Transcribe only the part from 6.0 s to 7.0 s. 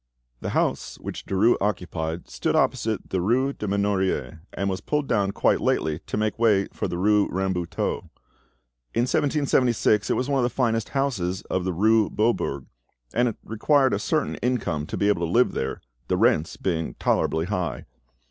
to make way for the